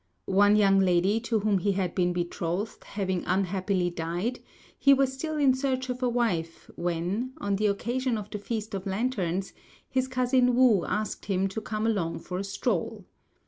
One 0.25 0.55
young 0.55 0.79
lady 0.79 1.19
to 1.19 1.41
whom 1.41 1.59
he 1.59 1.73
had 1.73 1.93
been 1.93 2.11
betrothed 2.11 2.85
having 2.85 3.23
unhappily 3.25 3.91
died, 3.91 4.39
he 4.79 4.95
was 4.95 5.13
still 5.13 5.37
in 5.37 5.53
search 5.53 5.89
of 5.89 6.01
a 6.01 6.09
wife 6.09 6.71
when, 6.75 7.33
on 7.37 7.57
the 7.57 7.67
occasion 7.67 8.17
of 8.17 8.27
the 8.31 8.39
Feast 8.39 8.73
of 8.73 8.87
Lanterns, 8.87 9.53
his 9.87 10.07
cousin 10.07 10.55
Wu 10.55 10.85
asked 10.85 11.25
him 11.25 11.47
to 11.49 11.61
come 11.61 11.85
along 11.85 12.17
for 12.17 12.39
a 12.39 12.43
stroll. 12.43 13.05